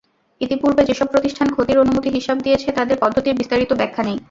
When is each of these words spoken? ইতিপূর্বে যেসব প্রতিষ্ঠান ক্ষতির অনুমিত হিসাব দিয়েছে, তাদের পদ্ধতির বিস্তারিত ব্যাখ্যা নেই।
ইতিপূর্বে 0.41 0.83
যেসব 0.89 1.07
প্রতিষ্ঠান 1.11 1.47
ক্ষতির 1.51 1.81
অনুমিত 1.83 2.05
হিসাব 2.17 2.37
দিয়েছে, 2.45 2.67
তাদের 2.77 2.97
পদ্ধতির 3.03 3.37
বিস্তারিত 3.39 3.71
ব্যাখ্যা 3.79 4.03
নেই। 4.07 4.17